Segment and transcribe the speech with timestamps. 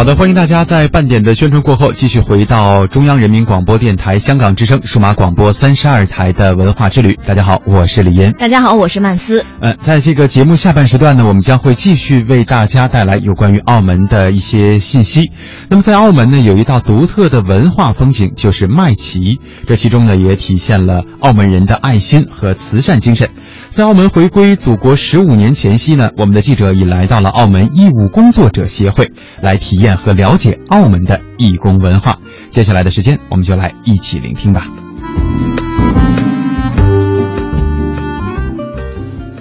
[0.00, 7.20] 好的，欢迎大家在半点的宣传过后，继续回到中央人民广播电台香港之声数码广播三十二台的文化之旅。
[7.26, 8.32] 大家好，我是李岩。
[8.32, 9.44] 大家好，我是曼斯。
[9.60, 15.32] 呃，在这个节目下半时段呢，我们将会继续为大家带来有关于澳门的一些信息。
[15.68, 19.38] 那么，在澳门呢，有一道独特的文化风景，就是麦旗。
[19.66, 23.28] 这其中呢，也体现了澳门人的爱心和慈善精神。
[23.70, 32.18] 在澳门回归祖国十五年前夕呢，我们的记者已来到了澳门义务工作者协会，来体验和了解澳门的义工文化。
[32.50, 34.66] 接下来的时间，我们就来一起聆听吧。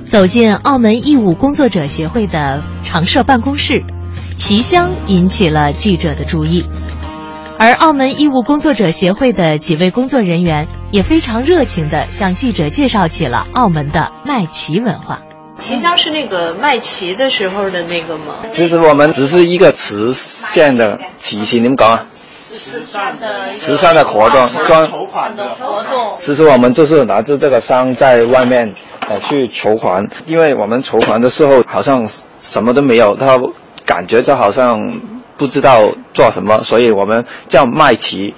[0.05, 3.83] 走进澳门义务工作者协会的常设办公室，
[4.37, 6.63] 奇香引起了记者的注意。
[7.61, 15.19] 而澳门义务工作者协会的几位工作人员也非常热情地向记者介绍起了澳门的麦旗文化。
[15.55, 18.35] 旗香是那个卖旗的时候的那个吗？
[18.53, 22.05] 其实我们只是一个慈善的旗旗，你们讲啊？
[22.49, 26.15] 慈善的慈善的活动，专筹款的活动。
[26.17, 28.73] 其实我们就是拿着这个商在外面
[29.09, 32.05] 呃去筹款，因为我们筹款的时候好像
[32.39, 33.37] 什么都没有，他
[33.85, 34.79] 感觉就好像
[35.39, 38.35] 不知道做什么，所以我们叫麦旗。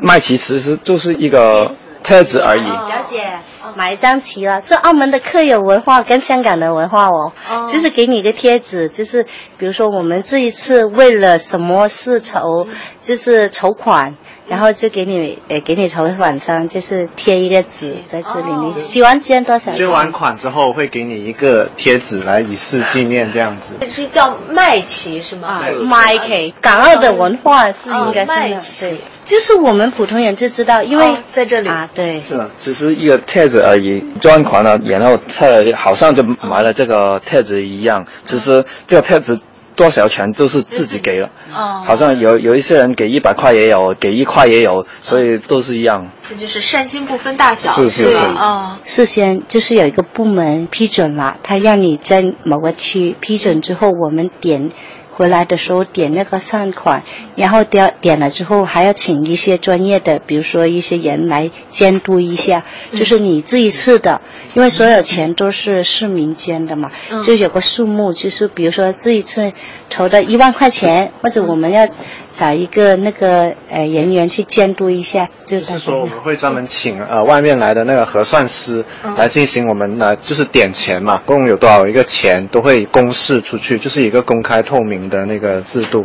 [0.00, 2.66] 麦旗其实就是一个特质而已。
[2.88, 3.34] 小姐，
[3.76, 7.32] 买一张旗了，是澳门的特有文化跟香港的文化哦。
[7.50, 9.24] 哦就是给你一个贴纸，就是
[9.58, 12.66] 比如说我们这一次为了什么事筹，
[13.00, 14.14] 就是筹款，
[14.46, 19.72] 然后就给你呃给你从晚上就是贴一个纸在这里，你喜欢捐多少？
[19.72, 23.74] 捐完款之后会给你一个贴纸来以示纪念，这样子。
[23.86, 25.48] 是叫麦旗是吗？
[25.48, 38.04] 啊，麦旗，港澳的文化是应该是哦卖那旗对，就是我们普通人就知道，因为哦在这里啊，对，是的，只是一个贴纸而已，捐款了，然后特好像就买了这个贴纸一样。
[38.26, 39.38] 只是这个贴纸
[39.76, 41.82] 多少钱就是自己给了，哦。
[41.84, 46.08] 好像有有一些人给一百块也有，给一块也有，所以都是一样。
[46.28, 48.20] 这就是善心不分大小，是是对吧？
[48.20, 48.26] 是。
[48.36, 54.70] 啊，事先就是有一个部门批准了，他让你在某个区批准之后，我们点
[55.14, 57.04] 回来的时候点那个善款，
[57.36, 64.20] 然后点点了之后还要请一些专业的，比如说一些人来监督一下，就是你这一次的，
[64.54, 67.22] 因为所有钱都是市民捐的嘛，嗯。
[67.22, 69.52] 就有个数目，就是比如说这一次
[69.88, 71.88] 筹的一万块钱，或者我们要
[72.34, 78.84] 找一个那个呃人员去监督一下，就是说我们会专门请呃外面来的那个核算师
[79.16, 86.04] 来进行我们呃就是点钱嘛，共有多少一个钱都会公示出去，就是一个公开透明的那个制度，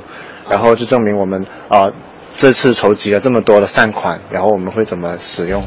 [0.49, 1.93] 然后就证明我们啊、呃
[2.37, 5.61] 这次筹集了这么多的善款，然后我们会怎么使用。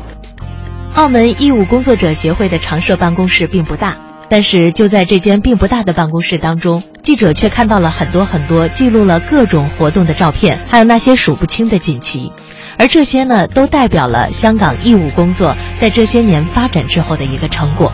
[0.94, 3.98] 澳门义务工作者协会的常设办公室并不大，
[4.32, 12.32] 但是就在这间并不大的办公室当中，记者却看到了很多很多记录了各种活动的照片，还有那些数不清的锦旗，
[12.78, 17.92] 而这些呢，都代表了香港义务工作在这些年发展之后的一个成果。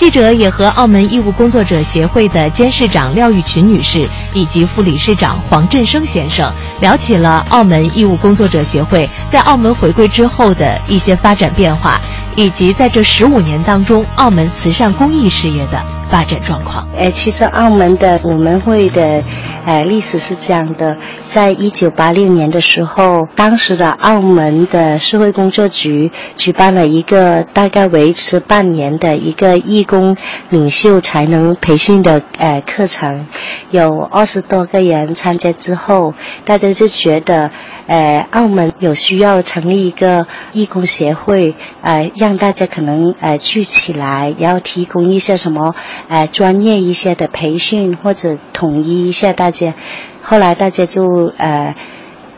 [0.00, 4.02] 记者也和澳门义务工作者协会的监事长廖玉群女士
[4.32, 6.50] 以及副理事长黄振生先生
[6.80, 12.00] 聊起了澳门义务工作者协会在澳门回归之后的一些发展变化，
[12.34, 15.78] 以及在这十五年当中澳门慈善公益事业的
[16.08, 16.88] 发展状况。
[16.96, 19.22] 呃，其实澳门的我们会的
[19.66, 20.96] 呃历史是这样的，
[21.30, 30.16] 在一九八六年的时候，当时的澳门的社会工作局举办了一个大概维持半年的一个义工
[30.48, 33.28] 领袖才能培训的呃课程，
[33.70, 36.14] 有二十多个人参加之后，
[36.44, 37.52] 大家就觉得。
[37.86, 45.74] 呃，澳门有需要成立一个义工协会，呃，让大家可能呃聚起来，然后提供一些什么
[46.06, 49.74] 呃专业一些的培训，或者统一一下大家。
[50.30, 51.02] 后来大家就
[51.38, 51.74] 呃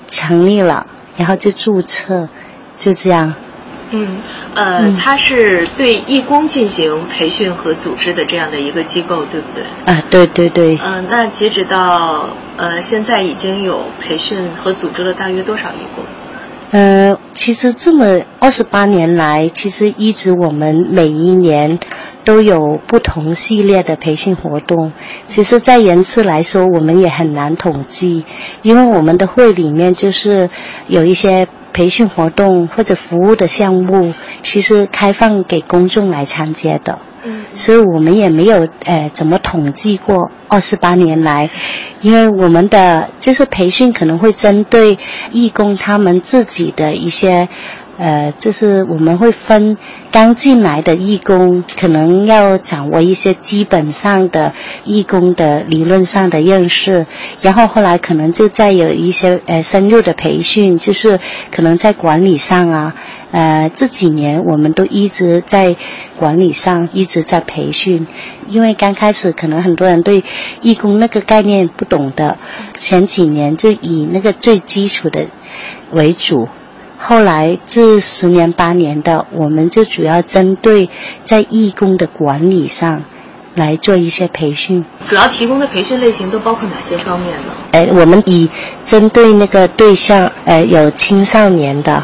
[0.08, 0.86] 成立了，
[1.18, 2.26] 然后就注册，
[2.74, 3.34] 就这样。
[3.90, 4.16] 嗯，
[4.54, 9.62] 呃，嗯它是对义工进行培训和组织的这样的一个机构，对不对？
[9.94, 16.02] 啊，对对对，呃，那截止到呃现在已经有培训和组织了大约多少义工？
[16.70, 21.78] 呃，其实这么二十八年来，其实一直我们每一年
[22.24, 24.92] 都有不同系列的培训活动。
[25.26, 28.24] 其实，在人次来说，我们也很难统计，
[28.62, 30.48] 因为我们的会里面就是
[30.86, 36.98] 有一些培训活动或者服务的项目，其实开放给公众来参加的。
[37.24, 41.50] 嗯，所以我们也没有呃怎么统计过二十八年来，
[42.00, 44.98] 因为我们的就是培训可能会针对
[45.30, 47.48] 义工他们自己的一些。
[47.98, 49.76] 呃，就是我们会分
[50.10, 54.54] 刚进来的义工，可能要掌握一些基本上的
[54.84, 57.06] 义工的理论上的认识，
[57.42, 62.94] 然后后来可能就再有一些呃深入的培训，就是可能在管理上啊，
[63.30, 65.76] 呃这几年我们都一直在
[66.18, 68.06] 管理上一直在培训，
[68.48, 70.24] 因为刚开始可能很多人对
[70.62, 72.38] 义工那个概念不懂的，
[72.74, 75.26] 前几年就以那个最基础的
[75.90, 76.48] 为主。
[77.04, 80.88] 后来这十年八年的，我们就主要针对
[81.24, 83.02] 在义工的管理上
[83.56, 84.84] 来做一些培训。
[85.08, 87.52] 主要提供的培训类型都包括哪些方面呢？
[87.72, 88.48] 哎，我们以
[88.86, 92.00] 针对那个对象，呃，有青少年的，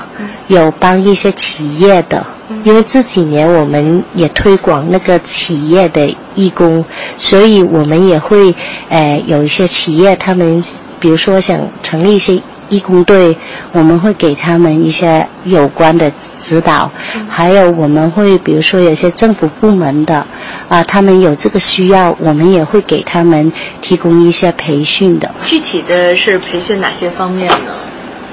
[0.48, 2.26] 有帮一些企业的，
[2.64, 6.84] 因为这几年我们也推广那个企业的义工，
[7.16, 8.52] 所以我们也会，
[8.88, 10.60] 呃，有一些企业他们，
[10.98, 12.42] 比如说想成立一些。
[12.68, 13.36] 义工队，
[13.72, 16.10] 我们会给他们一些有关的
[16.40, 16.90] 指导，
[17.28, 20.26] 还有我们会比如说有些政府部门的，
[20.68, 25.30] 啊，他们有这个需要，我们也会给他们提供一些培训的。
[25.44, 27.72] 具体的是培训哪些方面呢？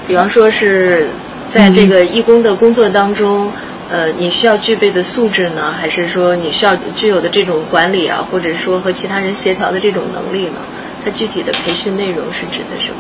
[0.08, 1.10] 比方说是
[1.50, 3.52] 在这个义工的工作当中，
[3.90, 10.58] 呃，你需要具备的素质呢，还是说你需要具有的这种管理啊，或者说和其他人协调的这种能力呢？
[11.04, 12.98] 它具体的培训内容是指的什么？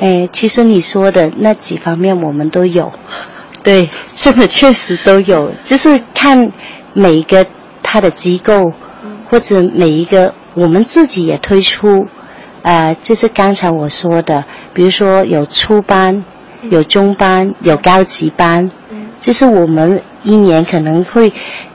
[0.00, 2.90] 哎，其实你说的那几方面我们都有，
[3.62, 6.50] 对，真的确实都有，就是看
[6.94, 7.46] 每一个
[7.82, 8.72] 他的机构，
[9.28, 12.06] 或者每一个我们自己也推出，
[12.62, 14.42] 呃，就是刚才我说的，
[14.72, 16.24] 比如说有初班、
[16.70, 18.70] 有中班、有高级班，
[19.20, 21.30] 就是我们一年可能会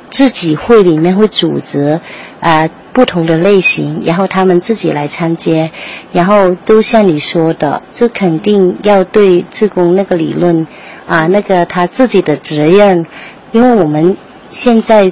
[0.09, 1.99] 自己会里面会组织
[2.39, 2.67] 啊。
[2.95, 5.69] 不同的类型，然后他们自己来参加，
[6.13, 10.65] 然后都像你说的，这肯定要对自工那个理论
[11.05, 13.05] 啊，那个他自己的责任，
[13.51, 14.15] 因为我们
[14.49, 15.11] 现在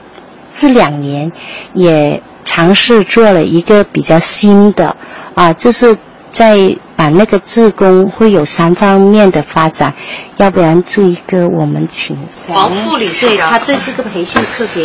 [0.54, 1.30] 这两年
[1.74, 4.96] 也尝试做了一个比较新的
[5.36, 5.98] 啊，就是
[6.34, 9.94] 在把那个自工会有三方面的发展，
[10.38, 14.84] 要不然这一个我们请王副理事长，他对这个培训特别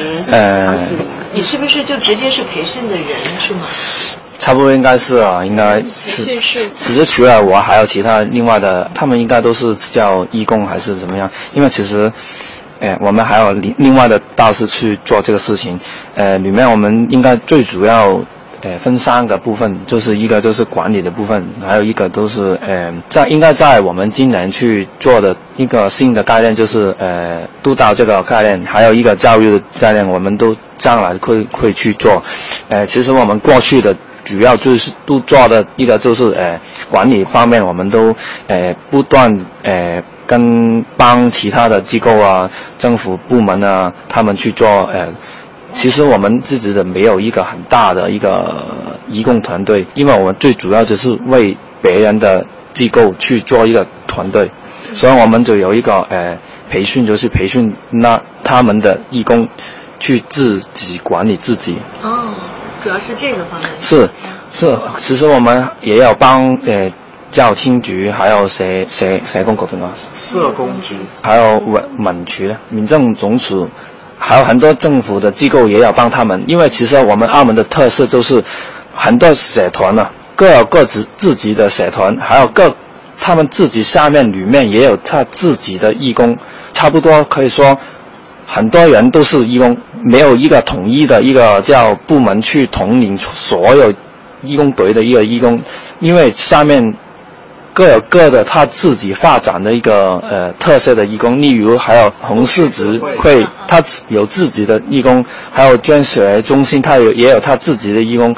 [0.66, 1.06] 好几年。
[1.32, 3.06] 你是不是就直接是培训的人
[3.40, 3.60] 是吗？
[4.38, 6.22] 差不多应该是啊，应该是。
[6.22, 6.68] 培训是。
[6.76, 11.30] 其实除了我，还有其他另外的，他们应该都是叫义工还是怎么样？
[11.54, 12.12] 因为其实，
[12.78, 15.80] 哎，我们还有另另外的大师去做这个事情。
[16.14, 18.20] 呃，里面我们应该最主要。
[18.76, 32.22] 分三个部分，就是一个就是管理的部分，还有一个都是呃，在应该在我们今年去做的一个新的概念，就是呃督导这个概念，还有一个教育的概念，我们都将来会会去做。
[32.68, 33.94] 呃，其实我们过去的
[34.24, 36.58] 主要就是都做的一个就是呃
[36.90, 38.14] 管理方面，我们都
[38.48, 39.32] 呃不断
[39.62, 45.12] 呃跟帮其他的机构啊、政府部门啊，他们去做呃。
[45.78, 48.66] 其实我们自己的没有一个很大的一个
[49.06, 52.44] 义工团队，因为我们最主要就是为别人的
[52.74, 54.50] 机构去做一个团队，
[54.92, 56.36] 所以我们就有一个呃
[56.68, 59.46] 培训，就是培训那他们的义工
[60.00, 61.78] 去自己管理自己。
[62.02, 62.34] 哦，
[62.82, 63.70] 主要是这个方面。
[63.78, 64.10] 是
[64.50, 66.90] 是，其实我们也要帮呃
[67.30, 69.92] 教青局，还有社社社工局对吗？
[70.12, 73.68] 社工局，还有民民局民政总署。
[74.18, 78.42] 还有很多政府的机构也要帮他们，因为其实我们澳门的特色就是
[78.94, 82.74] 很多社团呢，各有各自自己的社团，还有各
[83.18, 86.36] 他们自己下面里面也有他自己的义工，
[86.72, 87.76] 差不多可以说
[88.46, 93.92] 很多人都是义工，没有一个统一的一个叫部门去统领所有
[94.42, 95.60] 义工队的一个义工，
[96.00, 96.94] 因为下面。
[97.78, 108.34] 各有各的他自己发展的一个呃特色的义工，例如还有红十字会，他有自己的义工，还有捐血中心，他有也有他自己的义工，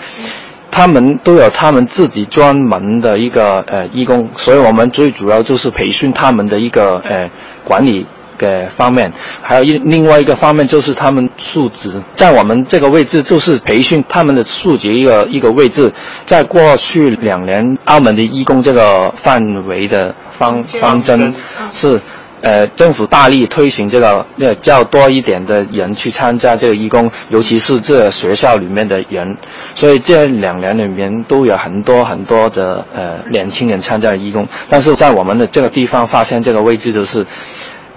[0.70, 7.30] 他们都有他们自己专门的一个呃义工，所以我们最主要就是培训他们的一个呃
[7.64, 8.04] 管理。
[8.40, 15.92] 个方面，还有一另外一个方面就是他们素质，在我们这个位置就是培训他们的素质一个一个位置，
[16.24, 21.34] 在过去两年澳门的义工这个范围的方方针
[21.72, 22.00] 是，
[22.40, 29.36] 呃，政府大力推行这个，呃，较多一点的人去参加这个义工，尤其是这学校里面的人，
[29.74, 34.46] 所以这两年里面都有很多很多的呃年轻人参加义工。
[34.70, 37.26] 但是在我们的这个地方发现这个位置就是，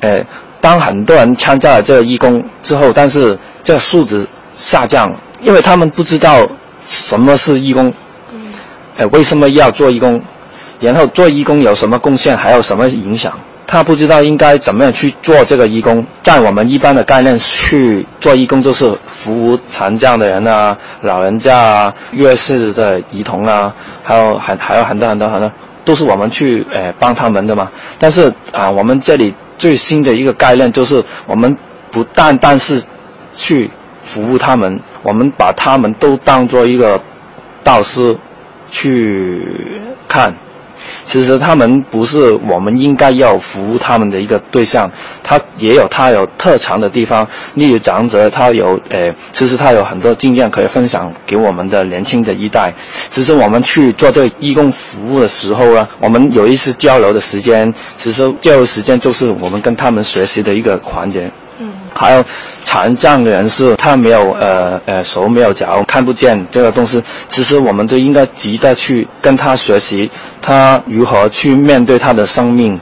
[0.03, 0.22] 呃，
[0.60, 5.10] 当很多人参加了这个义工之后，但是这个素质下降，
[5.41, 6.45] 因为他们不知道
[6.86, 7.91] 什么是义工，
[8.98, 10.22] 呃，为什么要做义工，
[10.81, 13.31] 然后做义工有什么贡献，还有什么影响。
[13.65, 25.50] 他不知道应该怎么样去做这个义工，在我们一般的概念去做义工，就是服务残障的人啊、老人家啊、弱势的儿童啊，还有还还有很多很多很多，
[25.85, 27.69] 都是我们去呃帮他们的嘛。
[27.99, 31.55] 但是啊，我们这里最新的一个概念就是，我们
[31.91, 32.83] 不单单是
[33.31, 33.69] 去
[34.01, 37.01] 服务他们，我们把他们都当做一个
[37.63, 38.17] 导师
[38.69, 40.33] 去看。
[41.13, 44.89] 其实他们不是我们应该要服务他们的一个对象，
[45.22, 47.27] 他也有他有特长的地方。
[47.53, 52.74] 例如长者，他有诶，其实他有很多经验可以分享给我们的年轻的一代。
[53.12, 61.32] 其实我们去做这个义工服务的时候啊，我们有一次交流的时间，其实交流时间就是我们跟他们学习的一个环节。
[61.93, 62.23] 还有
[62.63, 67.01] 残障人士，他没有呃呃手没有脚，看不见这个东西。
[67.27, 70.09] 其实我们都应该急着去跟他学习，
[70.41, 72.79] 他如何去面对他的生命，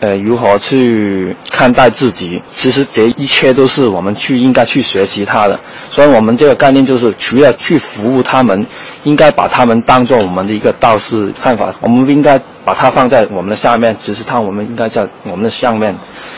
[0.00, 2.42] 呃，如何去看待自己。
[2.50, 5.58] 其实这一切都是我们去应该去学习他的。
[5.90, 8.66] 所以我们这个概念就是，除了去服务他们，
[9.04, 11.72] 应该把他们当做我们的一个道士看法。
[11.80, 15.94] 我们应该把它放在我们的下面，只是他我们应该在我们的上面。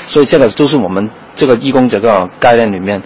[0.08, 3.02] 所以这个就是我们这个义工这个概念里面，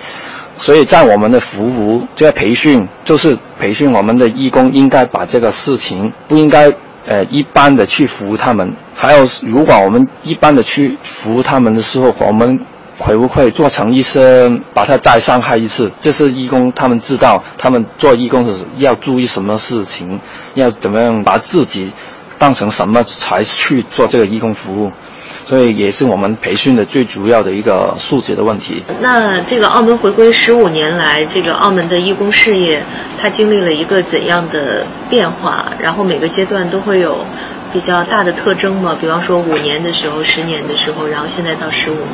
[0.59, 6.73] 所以在我们的服务这个培训，就是培训我们的义工应该把这个事情不应该
[7.06, 12.59] 呃一般的去服务他们，还有如果我们一般的去服务他们的时候，我们
[12.99, 15.90] 会不会做成一些把他再伤害一次？
[16.00, 20.18] 这是义工他们知道，他们做义工是要注意什么事情，
[20.54, 21.92] 要怎么样把自己
[22.38, 24.90] 当成什么才去做这个义工服务。
[25.46, 28.82] 所以也是我们培训的最主要的一个素质的问题。
[29.00, 32.82] 那这个澳门回归十五年来，这个澳门的义工事业，
[33.16, 35.72] 它经历了一个怎样的变化？
[35.78, 37.18] 然后每个阶段都会有
[37.72, 38.96] 比较大的特征吗？
[39.00, 42.04] 比方说五年的时候、十年的时候，然后现在到十五年。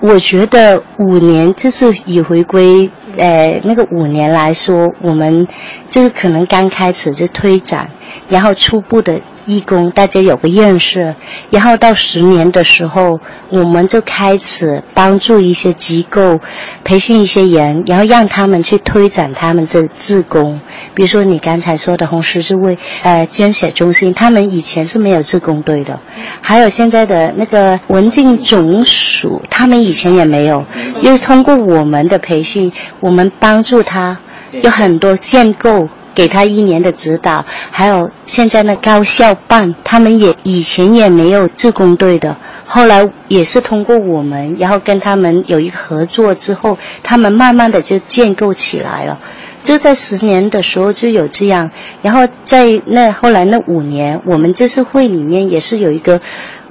[0.00, 5.46] 我觉得五年就是以回归，呃，那个五年来说，我们
[5.90, 7.90] 就是可能刚开始就推展，
[8.30, 9.20] 然后初步的。
[9.46, 11.14] 义工，大家有个认识，
[11.50, 16.40] 然后到十年的时候，我们就开始帮助一些机构
[16.84, 20.60] 培训一些人，然后让他们去推展他们的自工。
[20.94, 25.98] 比如说你刚才说的红十字会呃捐血中心，他们以前是没有自工队的，
[26.40, 30.64] 还有现在的那个文静总署，他们以前也没有，
[31.00, 34.18] 又是通过我们的培训，我们帮助他
[34.62, 35.88] 有很多建构。
[36.14, 49.18] 给他一年的指导，还有现在的高校办，他们也以前也没有自工队的，后来也是通过我们，然后跟他们有一个合作之后，他们慢慢的就建构起来了。
[49.64, 51.70] 就在十年的时候就有这样，
[52.02, 56.20] 然后在那后来那五年，我们就是会里面也是有一个，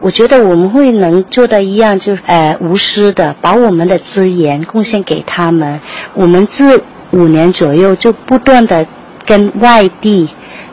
[0.01, 5.79] 我觉得我们会能做到一样，就是呃无私的把我们的资源贡献给他们。
[6.13, 6.77] 我们这
[7.11, 8.85] 五年左右就不断的。
[9.31, 10.27] 跟外地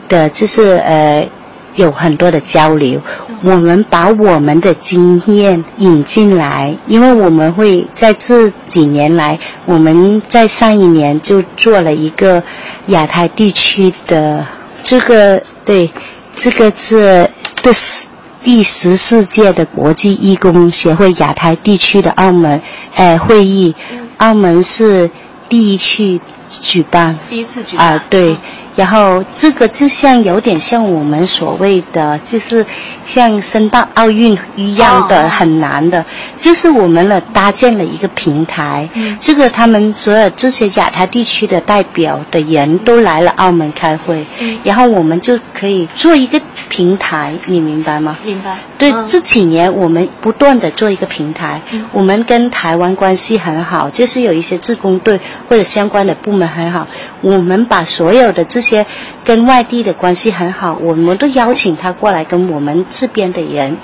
[0.09, 1.25] 的，就是呃，
[1.75, 2.99] 有很多的交流。
[3.41, 12.43] 我们把我们的经验引进来，因为我们会在这几年来，我们在上一年就做了一个
[12.87, 14.45] 亚太地区的
[14.83, 15.89] 这个对，
[16.35, 17.31] 这个是
[17.63, 17.71] 第
[18.43, 22.61] 第十四届的国际义工协会亚太地区的澳门
[22.95, 23.73] 呃会议，
[24.17, 25.09] 澳门是
[25.47, 26.19] 第一去。
[26.49, 27.17] 举办。
[27.29, 27.93] 第一次举办。
[27.93, 28.35] 啊，对，
[28.79, 32.65] 然后这个就像有点像我们所谓的，就是
[33.03, 36.05] 像申办奥运一样的很难的，
[36.37, 39.17] 就是我们呢搭建了一个平台，嗯。
[39.19, 44.25] 这个他们所有这些亚太地区的代表的人都来了澳门开会，
[44.63, 48.15] 然后我们就可以做一个平台，你明白吗？
[48.25, 48.55] 明白。
[48.77, 55.19] 对，这几年我们不断的做一个平台，我们跟台湾关系很好，就是有一些自工队
[55.49, 56.87] 或者相关的部门很好，
[57.21, 58.68] 我们把所有的这些
[59.23, 63.77] 跟外地的关系很好，我们都邀请他过来跟我们这边的人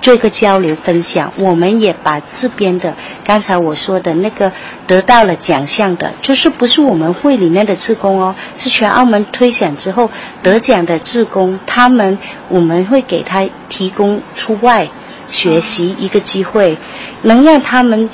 [0.00, 1.32] 做一个交流分享。
[1.36, 4.52] 我们也把这边的刚才我说的那个
[4.86, 10.10] 得到了奖项的，就是不是我们会里面的职工哦，是全澳门推选之后
[10.42, 12.18] 得奖的职工，他们
[12.48, 14.88] 我们会给他提供出外。
[15.28, 16.78] 学习一个机会，
[17.22, 18.08] 能让他们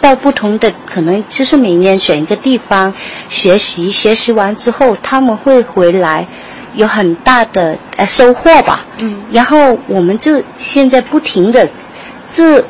[0.00, 2.92] 到不同的可能就是每年选一个地方
[3.28, 6.26] 学习，学习完之后他们会回来。
[6.74, 11.66] 有很大的呃收获吧，嗯，然后我们就现在不停的
[12.26, 12.62] 这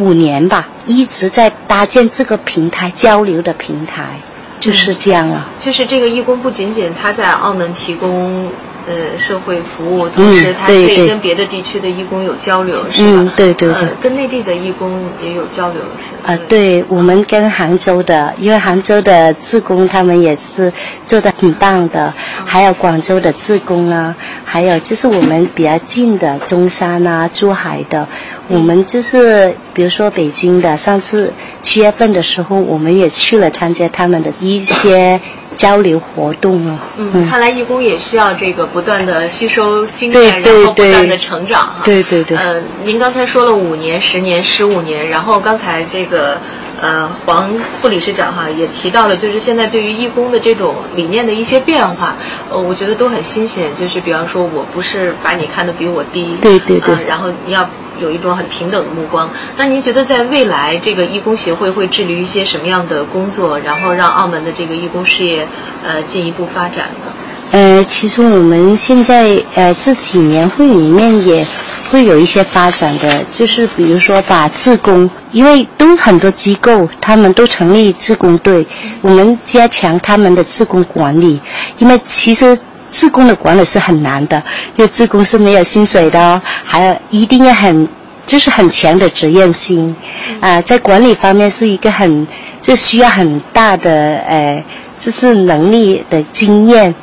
[0.00, 4.18] 五年吧，一直在搭建这个平台交流的平台，
[4.58, 5.46] 就是这样啊。
[5.60, 8.50] 就是这个义工不仅仅他在澳门提供。
[8.86, 13.08] 呃，社会服务，同时它可以跟别的地区的义工有交流，是吧？
[13.16, 13.88] 嗯，对对对。
[14.00, 14.88] 跟内地的义工
[15.20, 16.32] 也有交流，是吧？
[16.32, 20.72] 啊，对，我们跟杭州的，因为杭州的志工他们也是
[21.04, 22.14] 做的很棒的，
[22.44, 24.14] 还有广州的志工啊，
[24.44, 28.06] 还有就是我们比较近的中山啊、珠海的，
[28.46, 35.20] 我们就是比如说北京的，上次七月份的时候，我们也去了参加他们的一些。
[35.56, 41.76] 交流活动啊，嗯，看来义工也需要这个不断的吸收经验，然后不断的成长哈。
[41.82, 42.36] 对对对。
[42.36, 46.38] 呃，您刚才说了五年、十年、十五年，然后刚才这个
[46.80, 52.14] 呃黄副理事长哈也提到了，就是现在对于义工的这种理念的一些变化，
[52.50, 53.74] 呃，我觉得都很新鲜。
[53.74, 57.68] 就是比方说，我不是把你看得比我低，对对对，然后你要。
[57.98, 59.28] 有一种很平等的目光。
[59.56, 65.46] 那您觉得在未来，这个义工协会会致力于一些什么样的工作，然后让澳门的这个义工事业
[65.84, 67.12] 呃进一步发展呢？
[67.52, 71.46] 呃，其实我们现在呃这几年会里面也
[71.90, 78.66] 会有一些发展的，就是比如说把自工，因为都很多机构他们都成立自工队，
[79.00, 81.40] 我们加强他们的自工管理，
[81.78, 82.58] 因为其实。
[82.96, 84.42] 自工的管理是很难的，
[84.76, 87.86] 因为自工是没有薪水的哦，还有一定要很
[88.24, 89.94] 就是很强的责任心，
[90.40, 92.26] 啊，在管理方面是一个很
[92.62, 94.64] 就需要很大的呃，
[94.98, 96.94] 就是能力的经验，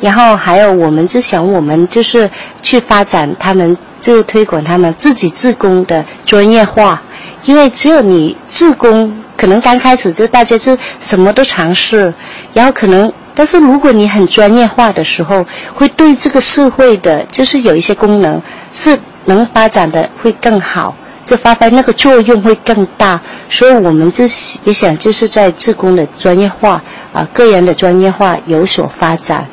[0.00, 2.30] 然后还有我们就想我们就是
[2.62, 7.02] 去发展他们，就推广他们自己自工的专业化，
[7.44, 12.14] 因为只有你自工，可能刚开始就大家就什么都尝试，
[12.54, 13.12] 然后可能。
[13.40, 15.42] 但是如果你很专业化的时候，
[15.74, 18.38] 会对这个社会的，就是有一些功能
[18.70, 20.94] 是能发展的会更好，
[21.24, 23.18] 就发挥那个作用会更大。
[23.48, 24.24] 所以我们就
[24.64, 26.82] 也想就是在自工的专业化
[27.14, 29.46] 啊，个人的专业化有所发展。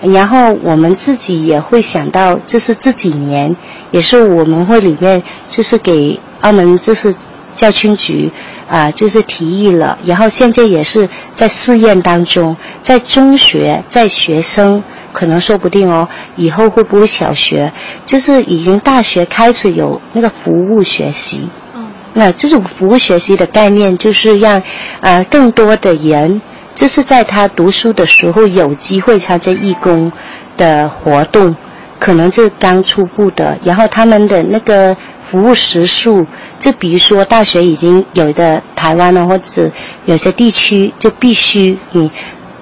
[0.00, 3.54] 然后我们自己也会想到，就是这几年
[3.90, 7.14] 也是我们会里面就是给澳门就是
[7.54, 8.32] 教青局。
[8.68, 17.72] 啊，就是提议了，然后现在也是在试验当中，在中学，在学生可能说不定哦，以后会不会小学，
[18.06, 21.48] 就是已经大学开始有那个服务学习。
[21.74, 24.62] 嗯，那这种服务学习的概念，就是让
[25.00, 26.40] 呃更多的人，
[26.74, 30.10] 就是在他读书的时候有机会参加义工
[30.56, 31.54] 的活动，
[31.98, 34.96] 可能是刚初步的，然后他们的那个。
[35.34, 36.24] 服务时数，
[36.60, 39.68] 就比如说大学已经有的台湾呢，或者
[40.04, 42.08] 有些地区就必须你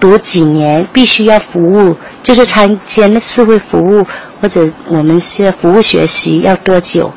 [0.00, 4.06] 读几年，必须要服务，就是参加社会服务
[4.40, 7.12] 或者我们是服务学习要多久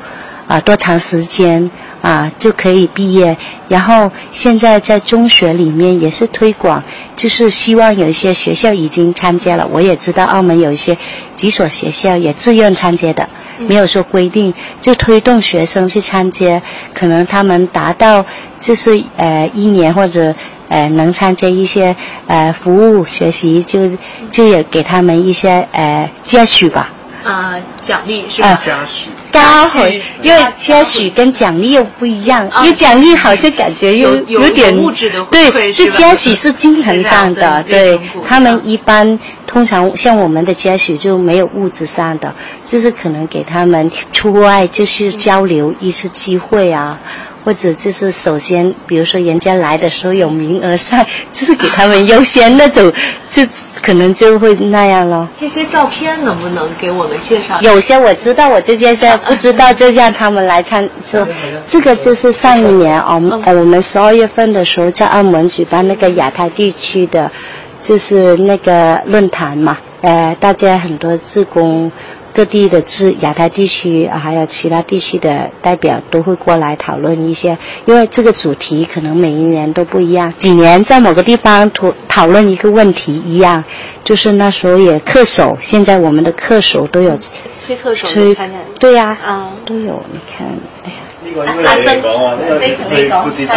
[0.46, 0.60] 啊？
[0.60, 1.70] 多长时间
[2.02, 3.36] 啊就可以毕业？
[3.68, 6.82] 然后现在在中学里面也是推广，
[7.16, 9.66] 就是希望有一些学校已经参加了。
[9.70, 10.96] 我也知道澳门有一些
[11.34, 13.28] 几所学校也自愿参加的。
[13.58, 16.60] 没有说规定，就推动学生去参加，
[16.92, 18.24] 可能他们达到
[18.58, 20.34] 就是呃一年或者
[20.68, 23.88] 呃能参加一些呃服务学习，就
[24.30, 26.90] 就也给他们一些呃嘉许吧。
[27.24, 28.54] 啊，奖励是吧？
[28.62, 29.08] 嘉许。
[29.32, 39.18] 嘉许，因为嘉许跟奖励又不一样，因为奖励好像感觉又有点物质的对，这嘉许是精神上的，对他们一般。
[39.46, 42.34] 通常像我们的嘉许就没有物质上的，
[42.64, 46.98] 就是可能给他们出外就是交流一次机会啊，
[47.44, 52.92] 或者就是首先比如说人家来的时候有名额上，就是给他们优先那种，
[53.30, 53.46] 就
[53.86, 55.28] 可能就会那样了。
[55.38, 57.60] 这些照片能不能给我们介绍？
[57.60, 60.88] 有些我知道，我这些在不知道就让他们来参。
[61.08, 61.26] 说
[61.68, 67.30] 这个就是上一年我们我们十二月份的时候在澳门举办那个亚太地区的。
[67.78, 71.92] 就是那个论坛嘛，呃，大家很多自工，
[72.36, 83.64] 各地的自亚太地区还有其他地区的代表都会过来讨论一些，因为这个主题可能每一年都不一样，几年在某个地方讨讨论一个问题一样，
[84.04, 87.16] 就是那时候也恪守，现在我们的恪守都有
[87.56, 90.46] 崔特首参加，对呀，啊，都有，你看，
[90.84, 92.02] 哎呀，阿生，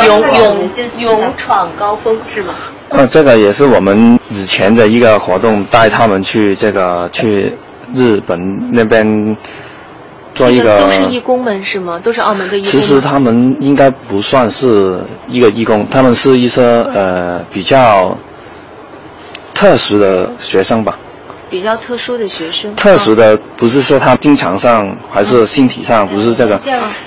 [0.05, 2.53] 勇勇勇闯高峰是吗？
[2.87, 7.53] 呃，这个也是我们以前的一个活动，带他们去这个去
[7.93, 8.39] 日本
[8.71, 9.37] 那边
[10.33, 10.79] 做一个。
[10.79, 11.99] 都是义工们是吗？
[12.03, 12.69] 都是澳门的义工。
[12.69, 18.17] 其实他们应该不算是一个义工，他们是一些呃比较
[19.53, 20.97] 特殊的学生吧。
[21.49, 22.73] 比较特殊的学生。
[22.75, 26.59] 特殊的不是说他经常上还是身体上，不是这个。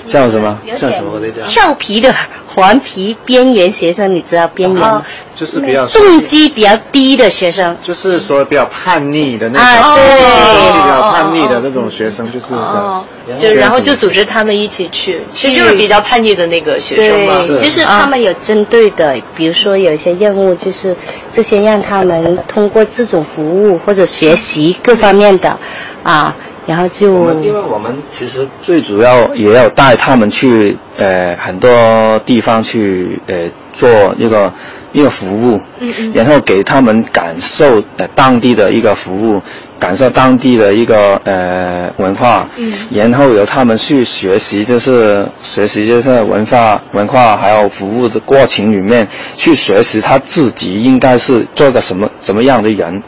[0.05, 0.57] 叫什么？
[0.75, 1.19] 叫什么？
[1.31, 2.13] 叫调皮的
[2.47, 5.03] 黄皮边缘学生，你知道边缘吗？
[5.35, 13.03] 就是比较动机比较低的学生，就是说比较叛逆的那种，啊对比较叛逆的那种学生，就是哦，
[13.39, 17.41] 就然后就组织他们一起去，其实就是比较叛逆的那个学生嘛。
[17.57, 20.95] 就是他们有针对的，比如说有一些任务，就是
[21.33, 25.59] 这些让他们通过这种服务或者学习各方面的，
[26.03, 26.33] 啊。
[26.65, 27.07] 然后就
[27.41, 34.49] 因为我们其实最主要也要带他们去呃很多地方去呃做一个
[34.93, 39.41] 一个服务，嗯嗯，然后给他们感受呃当地的一个服务，
[39.77, 53.01] 感受当地的一个呃文化，嗯，然后由他们去学习，就是学习就是文化文化还有服务的过程里面去学习他自己应该是做个什么什么样的人。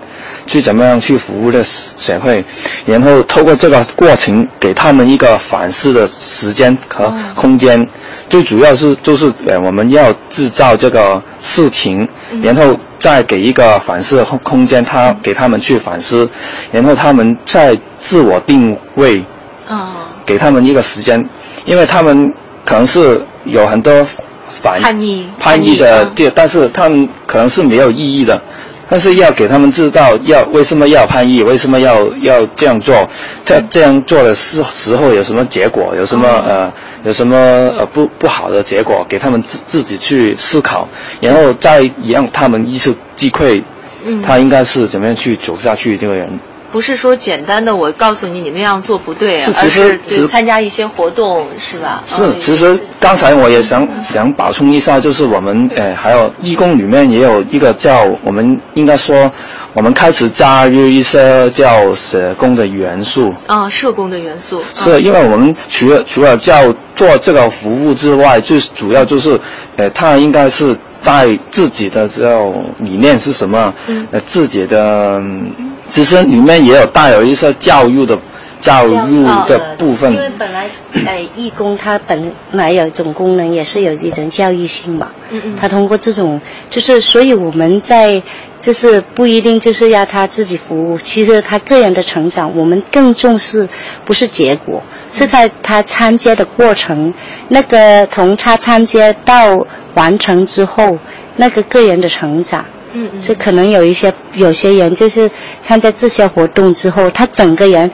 [0.46, 2.44] 去怎么样去服务的社会，
[2.86, 7.86] 然后透过这个过程给他们一个反思的时间和空间，
[8.30, 12.08] 最主要是就是呃我们要制造这个事情，
[12.44, 16.30] 然后再给一个反思的空空间，他给他们去反思，
[16.72, 19.24] 然后他们再自我定位，
[19.68, 19.90] 哦，
[20.26, 21.24] 给他们一个时间，
[21.66, 22.32] 因为他们
[22.64, 24.06] 可能是有很多
[24.48, 28.40] 反叛逆叛逆的，对，但是他们可能是没有意义的。
[28.90, 33.10] 但是要给他们知道，要为什么要叛逆，为什么要要这样做，
[33.44, 36.72] 在这样做的时时候有什么结果，有什么呃
[37.04, 37.36] 有什么
[37.78, 40.88] 呃不不好的结果，给他们自自己去思考，
[41.20, 43.64] 然后再让他们意识击溃，
[44.06, 46.40] 嗯，他应该是怎么样去走下去这个人。
[46.72, 52.04] 不是说简单的我告诉你你那样做不对，是而是其实参加一些活动是吧？
[52.06, 59.32] 是，其实刚才我也想想补充一下，就是我们呃还有义工里面也有一个叫我们应该说，
[59.74, 63.34] 我们开始加入一些叫社工的元素。
[63.48, 64.62] 啊，社工的元素。
[64.74, 69.40] 是因为我们除了除了叫做这个服务之外，最主要就是，
[69.78, 73.74] 呃，他应该是带自己的这种理念是什么？
[73.88, 74.06] 嗯。
[74.12, 75.22] 呃，自己的。
[75.90, 78.18] 其实里面也有带有一些教育的
[78.60, 80.12] 教育的部分。
[80.14, 80.68] 因为本来，
[81.06, 85.10] 呃，义工他本来有一种功能，也是有一种教育性嘛。
[85.30, 85.58] 嗯嗯。
[85.60, 88.22] 他通过这种，就是所以我们在，
[88.60, 93.68] 就是不一定就是要他自己服务，其实他个人的成长，我们更重视
[94.04, 97.14] 不是结果，是在他参加的过程，
[97.50, 99.56] 那个从他参加到
[99.94, 100.98] 完成之后，
[101.36, 102.66] 那个个人的成长。
[102.96, 105.30] 嗯嗯，这可能有一些有些人就是
[105.62, 107.90] 参加这些活动之后，他整个人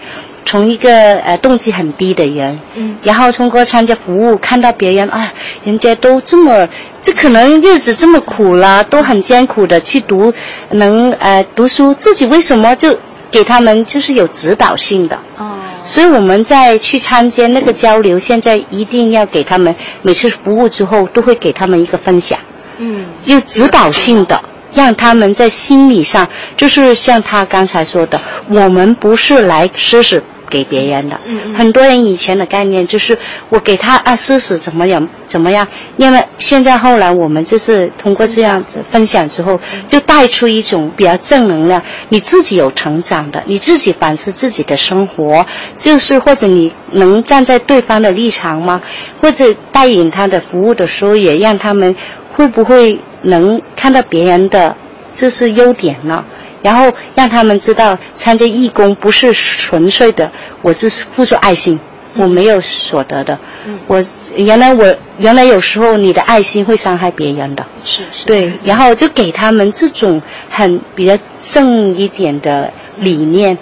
[0.45, 5.31] 从一个呃动机很低的人，嗯，然后通过参加服务，看到别人啊，
[5.63, 6.67] 人家都这么，
[7.01, 10.33] 这可能日子这么苦了，都很艰苦的去读，
[10.71, 12.97] 能呃读书，自己为什么就
[13.29, 15.15] 给他们就是有指导性的？
[15.37, 22.37] 哦，所以我们在去参加那个交流，现在一定要给他们每次服务之后都会给他们一个分享，
[22.79, 24.39] 嗯，有指导性的。
[24.73, 31.19] 让他们在心理上，就是像他刚才说的，我们不是来施舍给别人的。
[31.25, 31.55] 嗯嗯。
[31.55, 33.17] 很多人以前的概念就是
[33.49, 41.81] 我给他啊施舍怎么样怎么样，因为现在后来我们就是通过这样子分享之后，就带出一种比较正能量。
[42.09, 45.45] 你自己有成长的，你自己反思自己的生活，
[45.77, 48.81] 就是或者你能站在对方的立场吗？
[49.19, 51.93] 或者带领他的服务的时候，也让他们
[52.33, 52.99] 会不会？
[53.23, 54.75] 能看到别人的
[55.11, 56.25] 这是优点了，
[56.61, 60.31] 然后让他们知道参加义工不是纯粹的，
[60.61, 61.79] 我是付出爱心，
[62.15, 63.37] 我没有所得的。
[63.67, 64.03] 嗯，我
[64.35, 67.65] 原来我原来有时候你的爱心会伤害别人的。
[67.83, 68.25] 是是。
[68.25, 71.17] 对，然后就给他们这种很比较
[71.53, 73.57] 正一点的理念，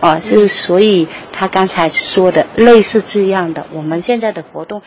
[0.00, 4.82] 啊，就是所以他刚才说的类似这样的，我们现在的活动。